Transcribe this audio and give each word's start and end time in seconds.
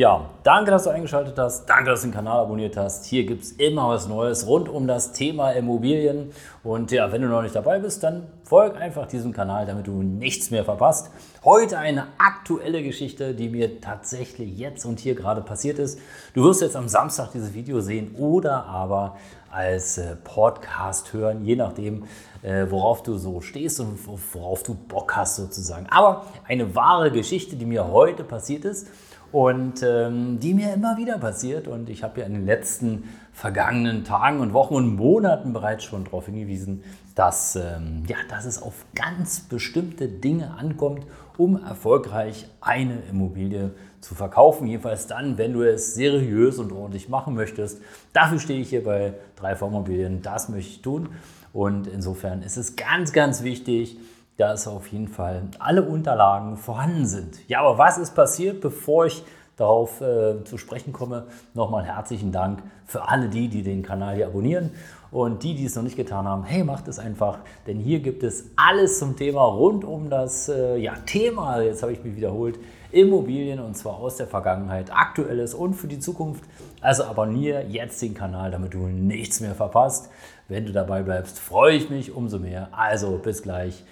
Ja, 0.00 0.30
danke, 0.44 0.70
dass 0.70 0.84
du 0.84 0.88
eingeschaltet 0.88 1.38
hast. 1.38 1.66
Danke, 1.66 1.90
dass 1.90 2.00
du 2.00 2.06
den 2.06 2.14
Kanal 2.14 2.38
abonniert 2.38 2.74
hast. 2.74 3.04
Hier 3.04 3.26
gibt 3.26 3.42
es 3.42 3.52
immer 3.52 3.90
was 3.90 4.08
Neues 4.08 4.46
rund 4.46 4.66
um 4.66 4.86
das 4.86 5.12
Thema 5.12 5.50
Immobilien. 5.50 6.32
Und 6.64 6.90
ja, 6.90 7.12
wenn 7.12 7.20
du 7.20 7.28
noch 7.28 7.42
nicht 7.42 7.54
dabei 7.54 7.80
bist, 7.80 8.02
dann 8.02 8.26
folg 8.42 8.80
einfach 8.80 9.06
diesem 9.06 9.34
Kanal, 9.34 9.66
damit 9.66 9.88
du 9.88 10.02
nichts 10.02 10.50
mehr 10.50 10.64
verpasst. 10.64 11.10
Heute 11.44 11.76
eine 11.76 12.06
aktuelle 12.16 12.82
Geschichte, 12.82 13.34
die 13.34 13.50
mir 13.50 13.82
tatsächlich 13.82 14.56
jetzt 14.56 14.86
und 14.86 15.00
hier 15.00 15.14
gerade 15.14 15.42
passiert 15.42 15.78
ist. 15.78 15.98
Du 16.32 16.44
wirst 16.44 16.62
jetzt 16.62 16.76
am 16.76 16.88
Samstag 16.88 17.32
dieses 17.32 17.52
Video 17.52 17.82
sehen 17.82 18.14
oder 18.16 18.64
aber 18.64 19.18
als 19.50 19.98
äh, 19.98 20.16
Podcast 20.16 21.12
hören, 21.12 21.44
je 21.44 21.56
nachdem, 21.56 22.04
äh, 22.40 22.64
worauf 22.70 23.02
du 23.02 23.18
so 23.18 23.42
stehst 23.42 23.80
und 23.80 23.98
worauf 24.32 24.62
du 24.62 24.72
Bock 24.72 25.14
hast 25.14 25.36
sozusagen. 25.36 25.88
Aber 25.90 26.24
eine 26.48 26.74
wahre 26.74 27.10
Geschichte, 27.10 27.56
die 27.56 27.66
mir 27.66 27.88
heute 27.88 28.24
passiert 28.24 28.64
ist 28.64 28.88
und 29.32 29.82
ähm, 29.82 30.40
die 30.40 30.54
mir 30.54 30.74
immer 30.74 30.96
wieder 30.96 31.18
passiert. 31.18 31.68
Und 31.68 31.88
ich 31.88 32.02
habe 32.02 32.20
ja 32.20 32.26
in 32.26 32.34
den 32.34 32.46
letzten 32.46 33.04
vergangenen 33.32 34.04
Tagen 34.04 34.40
und 34.40 34.52
Wochen 34.52 34.74
und 34.74 34.96
Monaten 34.96 35.52
bereits 35.52 35.84
schon 35.84 36.04
darauf 36.04 36.26
hingewiesen, 36.26 36.82
dass, 37.14 37.56
ähm, 37.56 38.02
ja, 38.06 38.16
dass 38.28 38.44
es 38.44 38.60
auf 38.60 38.84
ganz 38.94 39.40
bestimmte 39.40 40.08
Dinge 40.08 40.54
ankommt, 40.58 41.06
um 41.36 41.62
erfolgreich 41.62 42.48
eine 42.60 43.00
Immobilie 43.10 43.70
zu 44.00 44.14
verkaufen. 44.14 44.66
Jedenfalls 44.66 45.06
dann, 45.06 45.38
wenn 45.38 45.52
du 45.52 45.62
es 45.62 45.94
seriös 45.94 46.58
und 46.58 46.72
ordentlich 46.72 47.08
machen 47.08 47.34
möchtest. 47.34 47.80
Dafür 48.12 48.38
stehe 48.38 48.60
ich 48.60 48.70
hier 48.70 48.84
bei 48.84 49.14
3V 49.40 49.68
Immobilien. 49.68 50.22
Das 50.22 50.48
möchte 50.48 50.70
ich 50.70 50.82
tun. 50.82 51.10
Und 51.52 51.86
insofern 51.86 52.42
ist 52.42 52.56
es 52.56 52.76
ganz, 52.76 53.12
ganz 53.12 53.42
wichtig, 53.42 53.98
dass 54.40 54.66
auf 54.66 54.86
jeden 54.86 55.08
Fall 55.08 55.42
alle 55.58 55.82
Unterlagen 55.82 56.56
vorhanden 56.56 57.06
sind. 57.06 57.46
Ja, 57.46 57.60
aber 57.60 57.76
was 57.76 57.98
ist 57.98 58.14
passiert, 58.14 58.62
bevor 58.62 59.04
ich 59.04 59.22
darauf 59.56 60.00
äh, 60.00 60.42
zu 60.44 60.56
sprechen 60.56 60.94
komme? 60.94 61.26
Nochmal 61.52 61.84
herzlichen 61.84 62.32
Dank 62.32 62.62
für 62.86 63.06
alle 63.06 63.28
die, 63.28 63.48
die 63.48 63.62
den 63.62 63.82
Kanal 63.82 64.16
hier 64.16 64.26
abonnieren 64.28 64.70
und 65.10 65.42
die, 65.42 65.54
die 65.54 65.66
es 65.66 65.76
noch 65.76 65.82
nicht 65.82 65.96
getan 65.96 66.26
haben. 66.26 66.44
Hey, 66.44 66.64
macht 66.64 66.88
es 66.88 66.98
einfach, 66.98 67.40
denn 67.66 67.78
hier 67.78 68.00
gibt 68.00 68.22
es 68.22 68.46
alles 68.56 68.98
zum 68.98 69.14
Thema 69.14 69.42
rund 69.44 69.84
um 69.84 70.08
das 70.08 70.48
äh, 70.48 70.78
ja, 70.78 70.94
Thema, 71.04 71.60
jetzt 71.60 71.82
habe 71.82 71.92
ich 71.92 72.02
mich 72.02 72.16
wiederholt, 72.16 72.58
Immobilien 72.92 73.60
und 73.60 73.76
zwar 73.76 73.98
aus 73.98 74.16
der 74.16 74.26
Vergangenheit, 74.26 74.90
aktuelles 74.90 75.52
und 75.52 75.74
für 75.74 75.86
die 75.86 75.98
Zukunft. 75.98 76.44
Also 76.80 77.04
abonniere 77.04 77.64
jetzt 77.68 78.00
den 78.00 78.14
Kanal, 78.14 78.50
damit 78.50 78.72
du 78.72 78.78
nichts 78.86 79.40
mehr 79.40 79.54
verpasst. 79.54 80.08
Wenn 80.48 80.64
du 80.64 80.72
dabei 80.72 81.02
bleibst, 81.02 81.38
freue 81.38 81.76
ich 81.76 81.90
mich 81.90 82.12
umso 82.12 82.38
mehr. 82.38 82.70
Also 82.72 83.20
bis 83.22 83.42
gleich. 83.42 83.84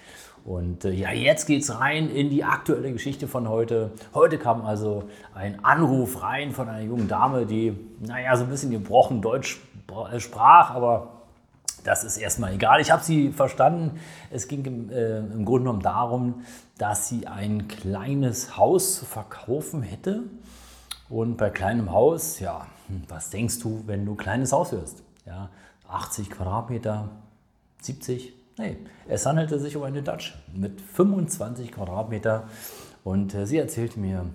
Und 0.45 0.85
äh, 0.85 0.91
ja, 0.91 1.11
jetzt 1.11 1.45
geht's 1.45 1.79
rein 1.79 2.09
in 2.09 2.29
die 2.29 2.43
aktuelle 2.43 2.91
Geschichte 2.91 3.27
von 3.27 3.47
heute. 3.49 3.91
Heute 4.13 4.37
kam 4.37 4.65
also 4.65 5.03
ein 5.35 5.63
Anruf 5.63 6.21
rein 6.21 6.51
von 6.51 6.69
einer 6.69 6.83
jungen 6.83 7.07
Dame, 7.07 7.45
die, 7.45 7.75
naja, 7.99 8.35
so 8.35 8.45
ein 8.45 8.49
bisschen 8.49 8.71
gebrochen 8.71 9.21
Deutsch 9.21 9.59
äh, 10.11 10.19
sprach, 10.19 10.71
aber 10.71 11.19
das 11.83 12.03
ist 12.03 12.17
erstmal 12.17 12.53
egal. 12.53 12.81
Ich 12.81 12.91
habe 12.91 13.03
sie 13.03 13.31
verstanden. 13.31 13.99
Es 14.31 14.47
ging 14.47 14.65
im, 14.65 14.89
äh, 14.89 15.19
im 15.19 15.45
Grunde 15.45 15.65
genommen 15.65 15.81
darum, 15.81 16.43
dass 16.77 17.07
sie 17.07 17.27
ein 17.27 17.67
kleines 17.67 18.57
Haus 18.57 18.99
zu 18.99 19.05
verkaufen 19.05 19.81
hätte. 19.81 20.23
Und 21.09 21.37
bei 21.37 21.49
kleinem 21.49 21.91
Haus, 21.91 22.39
ja, 22.39 22.67
hm, 22.87 23.03
was 23.07 23.29
denkst 23.29 23.59
du, 23.59 23.83
wenn 23.87 24.05
du 24.05 24.15
kleines 24.15 24.51
Haus 24.51 24.71
hörst? 24.71 25.03
Ja, 25.25 25.49
80 25.87 26.29
Quadratmeter, 26.29 27.09
70, 27.81 28.33
Nee, 28.59 28.75
es 29.07 29.25
handelte 29.25 29.57
sich 29.57 29.77
um 29.77 29.83
eine 29.83 30.03
Dutch 30.03 30.35
mit 30.53 30.81
25 30.81 31.71
Quadratmeter 31.71 32.49
und 33.05 33.33
äh, 33.33 33.45
sie 33.45 33.57
erzählte 33.57 34.01
mir, 34.01 34.25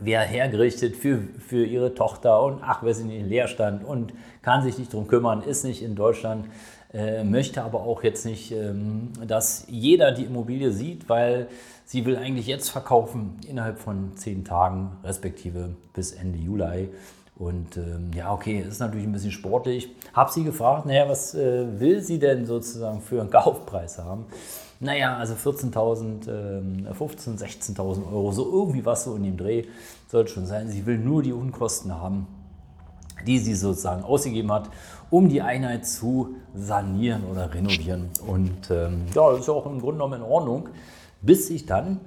wer 0.00 0.22
hergerichtet 0.22 0.96
für, 0.96 1.20
für 1.46 1.66
ihre 1.66 1.92
Tochter 1.92 2.42
und 2.42 2.62
ach, 2.62 2.82
wer 2.82 2.92
ist 2.92 3.00
in 3.00 3.10
Leerstand 3.28 3.84
und 3.84 4.14
kann 4.40 4.62
sich 4.62 4.78
nicht 4.78 4.94
darum 4.94 5.06
kümmern, 5.06 5.42
ist 5.42 5.64
nicht 5.64 5.82
in 5.82 5.96
Deutschland, 5.96 6.46
äh, 6.94 7.24
möchte 7.24 7.62
aber 7.62 7.80
auch 7.80 8.02
jetzt 8.02 8.24
nicht, 8.24 8.52
ähm, 8.52 9.12
dass 9.26 9.66
jeder 9.68 10.12
die 10.12 10.24
Immobilie 10.24 10.72
sieht, 10.72 11.10
weil 11.10 11.48
sie 11.84 12.06
will 12.06 12.16
eigentlich 12.16 12.46
jetzt 12.46 12.70
verkaufen 12.70 13.38
innerhalb 13.46 13.78
von 13.78 14.16
zehn 14.16 14.46
Tagen, 14.46 14.92
respektive 15.04 15.76
bis 15.92 16.12
Ende 16.12 16.38
Juli. 16.38 16.88
Und 17.38 17.76
ähm, 17.76 18.10
ja, 18.14 18.32
okay, 18.32 18.64
ist 18.66 18.80
natürlich 18.80 19.06
ein 19.06 19.12
bisschen 19.12 19.30
sportlich. 19.30 19.90
Hab 20.14 20.30
sie 20.30 20.42
gefragt, 20.42 20.86
naja, 20.86 21.06
was 21.08 21.34
äh, 21.34 21.66
will 21.78 22.00
sie 22.00 22.18
denn 22.18 22.46
sozusagen 22.46 23.02
für 23.02 23.20
einen 23.20 23.30
Kaufpreis 23.30 23.98
haben? 23.98 24.24
Naja, 24.80 25.16
also 25.16 25.34
14.000, 25.34 26.28
äh, 26.28 26.92
15.000, 26.92 27.38
16.000 27.38 28.10
Euro, 28.10 28.32
so 28.32 28.50
irgendwie 28.50 28.84
was 28.84 29.04
so 29.04 29.16
in 29.16 29.24
dem 29.24 29.36
Dreh 29.36 29.64
sollte 30.08 30.32
schon 30.32 30.46
sein. 30.46 30.68
Sie 30.68 30.84
will 30.86 30.98
nur 30.98 31.22
die 31.22 31.32
Unkosten 31.32 31.94
haben, 31.94 32.26
die 33.26 33.38
sie 33.38 33.54
sozusagen 33.54 34.02
ausgegeben 34.02 34.52
hat, 34.52 34.70
um 35.10 35.28
die 35.28 35.42
Einheit 35.42 35.86
zu 35.86 36.36
sanieren 36.54 37.24
oder 37.24 37.52
renovieren. 37.52 38.08
Und 38.26 38.70
ähm, 38.70 39.06
ja, 39.14 39.30
das 39.30 39.40
ist 39.40 39.48
ja 39.48 39.54
auch 39.54 39.66
im 39.66 39.80
Grunde 39.80 39.94
genommen 39.94 40.20
in 40.20 40.26
Ordnung, 40.26 40.68
bis 41.22 41.50
ich 41.50 41.66
dann 41.66 42.00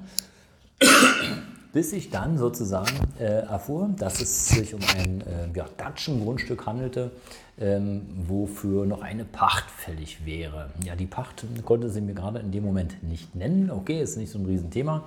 bis 1.72 1.94
ich 1.94 2.09
dann 2.09 2.38
sozusagen 2.38 2.96
äh, 3.19 3.24
erfuhr, 3.24 3.90
dass 3.97 4.22
es 4.22 4.50
sich 4.50 4.74
um 4.74 4.81
ein 4.97 5.22
äh, 5.22 5.57
ja, 5.57 5.66
Datschen-Grundstück 5.78 6.66
handelte, 6.66 7.12
ähm, 7.59 8.02
wofür 8.28 8.85
noch 8.85 9.02
eine 9.02 9.25
Pacht 9.25 9.69
fällig 9.69 10.25
wäre. 10.25 10.69
Ja, 10.84 10.96
die 10.96 11.06
Pacht 11.06 11.46
konnte 11.66 11.90
sie 11.90 12.02
mir 12.02 12.13
gerade 12.13 12.40
in 12.40 12.52
dem 12.52 12.63
Moment 12.63 13.03
nicht 13.03 13.35
nennen. 13.35 13.69
Okay, 13.69 14.02
ist 14.02 14.18
nicht 14.18 14.31
so 14.31 14.40
ein 14.40 14.46
Riesenthema. 14.46 15.03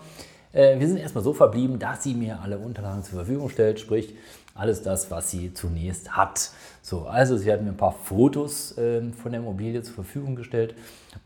Äh, 0.53 0.79
wir 0.79 0.87
sind 0.87 0.99
erstmal 0.99 1.25
so 1.25 1.33
verblieben, 1.33 1.79
dass 1.79 2.03
sie 2.03 2.15
mir 2.15 2.41
alle 2.43 2.59
Unterlagen 2.59 3.03
zur 3.03 3.17
Verfügung 3.17 3.49
stellt, 3.49 3.81
sprich 3.81 4.15
alles 4.55 4.83
das, 4.83 5.11
was 5.11 5.31
sie 5.31 5.55
zunächst 5.55 6.15
hat. 6.15 6.51
So, 6.83 7.07
also 7.07 7.37
sie 7.37 7.51
hat 7.51 7.63
mir 7.63 7.71
ein 7.71 7.77
paar 7.77 7.93
Fotos 7.93 8.77
äh, 8.77 9.03
von 9.13 9.33
der 9.33 9.41
Immobilie 9.41 9.83
zur 9.83 9.95
Verfügung 9.95 10.37
gestellt 10.37 10.75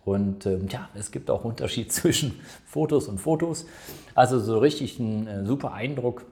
und 0.05 0.47
ähm, 0.47 0.69
ja, 0.71 0.89
es 0.95 1.11
gibt 1.11 1.31
auch 1.31 1.45
Unterschied 1.45 1.93
zwischen 1.93 2.39
Fotos 2.67 3.09
und 3.09 3.19
Fotos. 3.19 3.67
Also 4.15 4.39
so 4.39 4.59
richtig 4.59 4.99
ein 4.99 5.27
äh, 5.27 5.45
super 5.45 5.73
Eindruck 5.73 6.25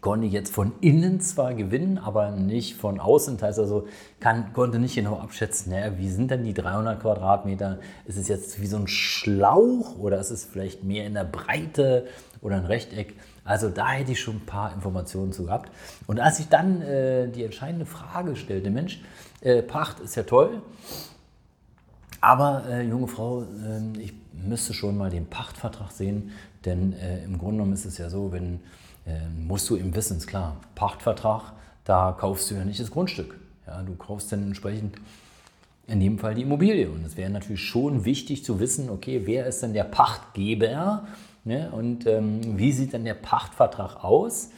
konnte 0.00 0.26
jetzt 0.26 0.52
von 0.52 0.72
innen 0.80 1.20
zwar 1.20 1.54
gewinnen, 1.54 1.98
aber 1.98 2.30
nicht 2.30 2.76
von 2.76 3.00
außen. 3.00 3.36
Das 3.36 3.48
heißt 3.48 3.58
also, 3.60 3.86
kann, 4.20 4.52
konnte 4.52 4.78
nicht 4.78 4.94
genau 4.94 5.18
abschätzen, 5.18 5.72
naja, 5.72 5.98
wie 5.98 6.08
sind 6.08 6.30
denn 6.30 6.44
die 6.44 6.54
300 6.54 7.00
Quadratmeter? 7.00 7.78
Ist 8.06 8.18
es 8.18 8.28
jetzt 8.28 8.60
wie 8.60 8.66
so 8.66 8.76
ein 8.76 8.88
Schlauch 8.88 9.98
oder 9.98 10.18
ist 10.18 10.30
es 10.30 10.44
vielleicht 10.44 10.84
mehr 10.84 11.06
in 11.06 11.14
der 11.14 11.24
Breite 11.24 12.06
oder 12.42 12.56
ein 12.56 12.66
Rechteck? 12.66 13.14
Also 13.44 13.70
da 13.70 13.90
hätte 13.90 14.12
ich 14.12 14.20
schon 14.20 14.36
ein 14.36 14.46
paar 14.46 14.74
Informationen 14.74 15.32
zu 15.32 15.44
gehabt. 15.44 15.70
Und 16.06 16.20
als 16.20 16.40
ich 16.40 16.48
dann 16.48 16.82
äh, 16.82 17.28
die 17.28 17.44
entscheidende 17.44 17.86
Frage 17.86 18.36
stellte, 18.36 18.70
Mensch, 18.70 19.02
äh, 19.40 19.62
Pacht 19.62 20.00
ist 20.00 20.16
ja 20.16 20.24
toll, 20.24 20.62
aber 22.20 22.64
äh, 22.68 22.82
junge 22.82 23.06
Frau, 23.06 23.42
ähm, 23.42 23.92
ich 23.98 24.12
müsste 24.32 24.74
schon 24.74 24.96
mal 24.96 25.10
den 25.10 25.26
Pachtvertrag 25.26 25.92
sehen, 25.92 26.32
denn 26.64 26.92
äh, 26.94 27.24
im 27.24 27.38
Grunde 27.38 27.58
genommen 27.58 27.72
ist 27.72 27.84
es 27.84 27.98
ja 27.98 28.10
so, 28.10 28.32
wenn 28.32 28.60
musst 29.38 29.70
du 29.70 29.76
eben 29.76 29.94
wissen, 29.94 30.16
ist 30.16 30.26
klar, 30.26 30.56
Pachtvertrag, 30.74 31.52
da 31.84 32.16
kaufst 32.18 32.50
du 32.50 32.54
ja 32.54 32.64
nicht 32.64 32.80
das 32.80 32.90
Grundstück. 32.90 33.38
Ja, 33.66 33.82
du 33.82 33.94
kaufst 33.94 34.32
dann 34.32 34.42
entsprechend 34.42 34.96
in 35.86 36.00
dem 36.00 36.18
Fall 36.18 36.34
die 36.34 36.42
Immobilie. 36.42 36.90
Und 36.90 37.04
es 37.04 37.16
wäre 37.16 37.30
natürlich 37.30 37.62
schon 37.62 38.04
wichtig 38.04 38.44
zu 38.44 38.60
wissen, 38.60 38.90
okay, 38.90 39.22
wer 39.24 39.46
ist 39.46 39.62
denn 39.62 39.72
der 39.72 39.84
Pachtgeber 39.84 41.06
ne? 41.44 41.70
und 41.70 42.06
ähm, 42.06 42.58
wie 42.58 42.72
sieht 42.72 42.92
denn 42.92 43.04
der 43.04 43.14
Pachtvertrag 43.14 44.04
aus? 44.04 44.50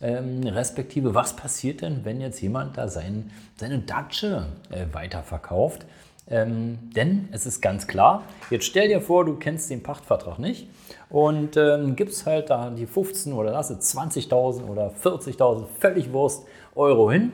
Ähm, 0.00 0.42
respektive, 0.42 1.14
was 1.14 1.36
passiert 1.36 1.80
denn, 1.80 2.04
wenn 2.04 2.20
jetzt 2.20 2.40
jemand 2.40 2.76
da 2.76 2.88
sein, 2.88 3.30
seine 3.56 3.78
Datsche 3.78 4.46
äh, 4.70 4.86
weiterverkauft? 4.92 5.86
Ähm, 6.28 6.78
denn 6.94 7.28
es 7.32 7.46
ist 7.46 7.60
ganz 7.60 7.86
klar, 7.86 8.22
jetzt 8.50 8.64
stell 8.64 8.88
dir 8.88 9.00
vor, 9.00 9.24
du 9.24 9.36
kennst 9.36 9.70
den 9.70 9.82
Pachtvertrag 9.82 10.38
nicht 10.38 10.68
und 11.10 11.56
ähm, 11.56 11.96
gibst 11.96 12.26
halt 12.26 12.48
da 12.50 12.70
die 12.70 12.86
15 12.86 13.32
oder 13.32 13.50
lasse 13.50 13.74
20.000 13.74 14.64
oder 14.66 14.92
40.000, 15.02 15.66
völlig 15.78 16.12
Wurst, 16.12 16.46
Euro 16.74 17.10
hin. 17.10 17.32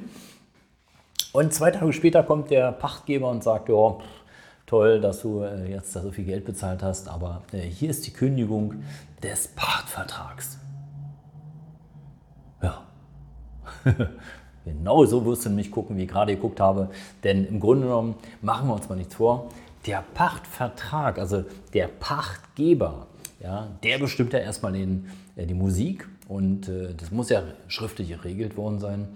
Und 1.32 1.52
zwei 1.52 1.70
Tage 1.70 1.92
später 1.92 2.22
kommt 2.22 2.50
der 2.50 2.72
Pachtgeber 2.72 3.30
und 3.30 3.44
sagt, 3.44 3.68
ja, 3.68 3.98
toll, 4.66 5.00
dass 5.00 5.20
du 5.20 5.42
äh, 5.42 5.70
jetzt 5.70 5.94
da 5.94 6.00
so 6.00 6.10
viel 6.10 6.24
Geld 6.24 6.44
bezahlt 6.44 6.82
hast, 6.82 7.08
aber 7.08 7.42
äh, 7.52 7.58
hier 7.58 7.90
ist 7.90 8.06
die 8.06 8.12
Kündigung 8.12 8.82
des 9.22 9.48
Pachtvertrags. 9.48 10.58
genau 14.72 15.04
so 15.04 15.24
wirst 15.24 15.44
du 15.44 15.48
nämlich 15.50 15.70
gucken, 15.70 15.96
wie 15.96 16.04
ich 16.04 16.08
gerade 16.08 16.34
geguckt 16.34 16.60
habe. 16.60 16.90
Denn 17.24 17.46
im 17.46 17.60
Grunde 17.60 17.86
genommen 17.86 18.14
machen 18.42 18.68
wir 18.68 18.74
uns 18.74 18.88
mal 18.88 18.96
nichts 18.96 19.14
vor. 19.14 19.50
Der 19.86 20.04
Pachtvertrag, 20.14 21.18
also 21.18 21.44
der 21.72 21.88
Pachtgeber, 21.88 23.06
ja, 23.40 23.68
der 23.82 23.98
bestimmt 23.98 24.32
ja 24.32 24.40
erstmal 24.40 24.72
den, 24.72 25.06
äh, 25.36 25.46
die 25.46 25.54
Musik 25.54 26.08
und 26.26 26.68
äh, 26.68 26.94
das 26.94 27.10
muss 27.10 27.30
ja 27.30 27.42
schriftlich 27.68 28.08
geregelt 28.08 28.56
worden 28.56 28.80
sein 28.80 29.08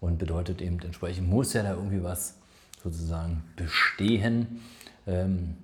und 0.00 0.18
bedeutet 0.18 0.62
eben 0.62 0.80
entsprechend 0.80 1.28
muss 1.28 1.52
ja 1.52 1.62
da 1.62 1.74
irgendwie 1.74 2.02
was 2.02 2.36
sozusagen 2.82 3.42
bestehen, 3.56 4.62
ähm, 5.06 5.56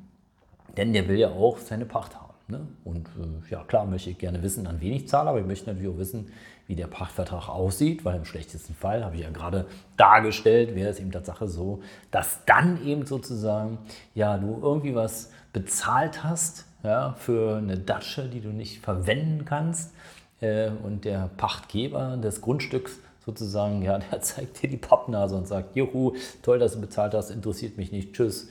denn 0.77 0.93
der 0.93 1.09
will 1.09 1.19
ja 1.19 1.31
auch 1.31 1.59
seine 1.59 1.87
Pacht 1.87 2.15
haben. 2.15 2.32
Ne? 2.53 2.69
Und 2.85 3.09
äh, 3.09 3.51
ja, 3.51 3.65
klar 3.65 3.87
möchte 3.87 4.11
ich 4.11 4.19
gerne 4.19 4.43
wissen, 4.43 4.67
an 4.69 4.81
wen 4.81 4.93
ich 4.93 5.09
zahle, 5.09 5.31
aber 5.31 5.41
ich 5.41 5.47
möchte 5.47 5.69
natürlich 5.69 5.93
auch 5.93 5.99
wissen, 5.99 6.31
wie 6.69 6.77
der 6.77 6.87
Pachtvertrag 6.87 7.49
aussieht, 7.49 8.05
weil 8.05 8.17
im 8.17 8.25
schlechtesten 8.25 8.75
Fall, 8.75 9.05
habe 9.05 9.17
ich 9.17 9.23
ja 9.23 9.31
gerade 9.31 9.67
dargestellt, 9.97 10.75
wäre 10.75 10.91
es 10.91 11.01
eben 11.01 11.11
Tatsache 11.11 11.49
so, 11.49 11.83
dass 12.11 12.45
dann 12.47 12.85
eben 12.85 13.05
sozusagen, 13.07 13.79
ja, 14.15 14.39
du 14.39 14.61
irgendwie 14.63 14.95
was 14.95 15.33
bezahlt 15.53 16.23
hast 16.23 16.67
ja, 16.85 17.15
für 17.19 17.57
eine 17.57 17.79
Datsche, 17.79 18.29
die 18.29 18.41
du 18.41 18.51
nicht 18.51 18.81
verwenden 18.81 19.45
kannst 19.45 19.93
äh, 20.41 20.71
und 20.83 21.05
der 21.05 21.31
Pachtgeber 21.37 22.17
des 22.17 22.41
Grundstücks 22.41 22.99
sozusagen, 23.25 23.83
ja, 23.83 23.99
der 24.11 24.21
zeigt 24.21 24.63
dir 24.63 24.69
die 24.69 24.77
Pappnase 24.77 25.37
und 25.37 25.49
sagt, 25.49 25.75
juhu, 25.75 26.15
toll, 26.43 26.59
dass 26.59 26.75
du 26.75 26.81
bezahlt 26.81 27.15
hast, 27.15 27.31
interessiert 27.31 27.77
mich 27.77 27.93
nicht, 27.93 28.13
tschüss. 28.13 28.49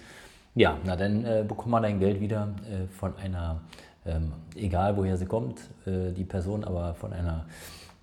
Ja, 0.54 0.78
na 0.84 0.98
dann 0.98 1.24
äh, 1.24 1.46
bekommt 1.48 1.70
man 1.70 1.84
dein 1.84 2.00
Geld 2.00 2.20
wieder 2.20 2.50
äh, 2.70 2.88
von 3.00 3.16
einer, 3.16 3.62
ähm, 4.06 4.34
egal 4.56 4.98
woher 4.98 5.18
sie 5.18 5.26
kommt, 5.26 5.60
äh, 5.86 6.12
die 6.12 6.24
Person, 6.24 6.64
aber 6.64 6.94
von 6.96 7.14
einer 7.14 7.46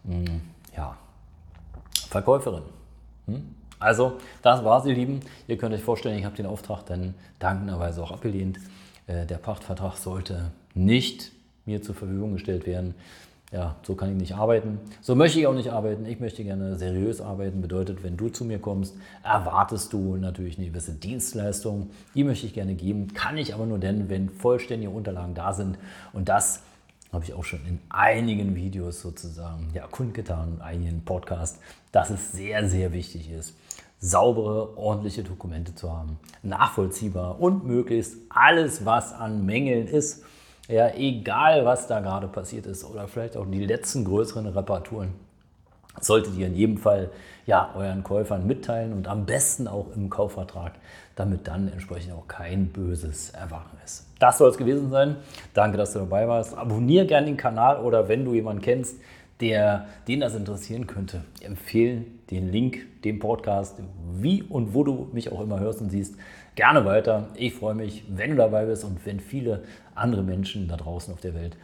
mh, 0.05 0.15
hm, 0.15 0.41
ja, 0.77 0.97
Verkäuferin. 2.09 2.63
Hm? 3.27 3.55
Also, 3.81 4.19
das 4.43 4.65
war's, 4.65 4.87
ihr 4.87 4.95
Lieben. 4.95 5.21
Ihr 5.47 5.57
könnt 5.57 5.75
euch 5.75 5.83
vorstellen, 5.83 6.19
ich 6.19 6.25
habe 6.25 6.37
den 6.37 6.47
Auftrag 6.47 6.85
dann 6.87 7.15
dankenderweise 7.39 8.03
auch 8.03 8.11
abgelehnt. 8.11 8.59
Äh, 9.07 9.27
der 9.27 9.39
Pachtvertrag 9.39 9.97
sollte 9.97 10.51
nicht 10.75 11.33
mir 11.65 11.83
zur 11.83 11.95
Verfügung 11.95 12.33
gestellt 12.33 12.67
werden 12.67 12.95
ja, 13.51 13.77
so 13.83 13.95
kann 13.95 14.11
ich 14.11 14.17
nicht 14.17 14.35
arbeiten. 14.35 14.79
So 15.01 15.15
möchte 15.15 15.39
ich 15.41 15.47
auch 15.47 15.55
nicht 15.55 15.73
arbeiten. 15.73 16.05
Ich 16.05 16.21
möchte 16.21 16.45
gerne 16.45 16.77
seriös 16.77 17.23
arbeiten. 17.23 17.63
Bedeutet, 17.63 18.03
wenn 18.03 18.17
du 18.17 18.29
zu 18.29 18.45
mir 18.45 18.59
kommst, 18.59 18.95
erwartest 19.23 19.93
du 19.95 20.17
natürlich 20.17 20.59
eine 20.59 20.67
gewisse 20.67 20.93
Dienstleistung. 20.93 21.91
Die 22.15 22.25
möchte 22.25 22.47
ich 22.47 22.53
gerne 22.53 22.75
geben. 22.75 23.15
Kann 23.15 23.39
ich 23.39 23.55
aber 23.55 23.65
nur 23.65 23.79
denn, 23.79 24.11
wenn 24.11 24.29
vollständige 24.29 24.91
Unterlagen 24.91 25.35
da 25.35 25.55
sind. 25.55 25.79
Und 26.13 26.29
das 26.29 26.63
habe 27.11 27.25
ich 27.25 27.33
auch 27.33 27.45
schon 27.45 27.61
in 27.67 27.79
einigen 27.89 28.55
Videos 28.55 29.01
sozusagen 29.01 29.69
ja, 29.73 29.87
kundgetan, 29.87 30.57
in 30.57 30.61
einigen 30.61 31.05
Podcasts, 31.07 31.59
dass 31.91 32.11
es 32.11 32.33
sehr, 32.33 32.69
sehr 32.69 32.93
wichtig 32.93 33.31
ist, 33.31 33.55
saubere, 33.99 34.77
ordentliche 34.77 35.23
Dokumente 35.23 35.75
zu 35.75 35.91
haben. 35.91 36.19
Nachvollziehbar 36.43 37.41
und 37.41 37.67
möglichst 37.67 38.19
alles, 38.29 38.85
was 38.85 39.15
an 39.15 39.47
Mängeln 39.47 39.87
ist 39.87 40.23
ja, 40.69 40.91
egal 40.95 41.65
was 41.65 41.87
da 41.87 42.01
gerade 42.01 42.29
passiert 42.29 42.67
ist 42.67 42.85
oder 42.85 43.09
vielleicht 43.09 43.37
auch 43.37 43.47
die 43.47 43.65
letzten 43.65 44.05
größeren 44.05 44.47
Reparaturen, 44.47 45.15
solltet 46.01 46.37
ihr 46.37 46.47
in 46.47 46.55
jedem 46.55 46.79
Fall 46.79 47.11
ja, 47.47 47.71
euren 47.75 48.05
Käufern 48.05 48.47
mitteilen 48.47 48.93
und 48.93 49.09
am 49.09 49.25
besten 49.25 49.67
auch 49.67 49.87
im 49.97 50.11
Kaufvertrag, 50.11 50.73
damit 51.17 51.49
dann 51.49 51.69
entsprechend 51.69 52.13
auch 52.13 52.29
kein 52.29 52.69
böses 52.69 53.31
Erwachen 53.31 53.79
ist. 53.85 54.07
Das 54.19 54.39
soll 54.39 54.51
es 54.51 54.59
gewesen 54.59 54.91
sein. 54.91 55.17
Danke, 55.55 55.79
dass 55.79 55.95
du 55.95 56.01
dabei 56.01 56.29
warst. 56.29 56.57
Abonniere 56.57 57.07
gerne 57.07 57.27
den 57.27 57.37
Kanal 57.37 57.81
oder 57.81 58.09
wenn 58.09 58.25
du 58.25 58.35
jemanden 58.35 58.63
kennst, 58.63 58.97
der, 59.41 59.87
den 60.07 60.21
das 60.21 60.35
interessieren 60.35 60.87
könnte, 60.87 61.25
empfehlen 61.41 62.19
den 62.31 62.51
Link, 62.51 63.03
dem 63.03 63.19
Podcast, 63.19 63.81
wie 64.13 64.43
und 64.43 64.75
wo 64.75 64.85
du 64.85 65.09
mich 65.13 65.31
auch 65.33 65.41
immer 65.41 65.61
hörst 65.61 65.81
und 65.81 65.91
siehst, 65.91 66.17
gerne 66.55 66.85
weiter. 66.85 67.29
Ich 67.37 67.55
freue 67.55 67.75
mich, 67.75 68.05
wenn 68.09 68.31
du 68.31 68.37
dabei 68.37 68.67
bist 68.67 68.85
und 68.85 69.05
wenn 69.07 69.21
viele 69.21 69.63
andere 69.95 70.23
Menschen 70.23 70.69
da 70.69 70.77
draußen 70.77 71.15
auf 71.15 71.21
der 71.21 71.35
Welt 71.35 71.57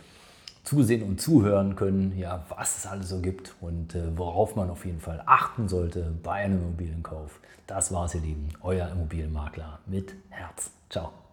zusehen 0.62 1.03
und 1.03 1.21
zuhören 1.21 1.76
können, 1.76 2.17
ja, 2.17 2.47
was 2.49 2.79
es 2.79 2.87
alles 2.87 3.11
so 3.11 3.21
gibt 3.21 3.55
und 3.61 3.94
äh, 3.94 4.17
worauf 4.17 4.56
man 4.56 4.71
auf 4.71 4.87
jeden 4.87 5.00
Fall 5.00 5.23
achten 5.26 5.69
sollte 5.69 6.12
bei 6.23 6.32
einem 6.32 6.59
Immobilienkauf. 6.59 7.41
Das 7.67 7.93
war's, 7.93 8.15
ihr 8.15 8.23
Lieben. 8.23 8.49
Euer 8.62 8.88
Immobilienmakler 8.88 9.81
mit 9.87 10.15
Herz. 10.31 10.71
Ciao. 10.88 11.24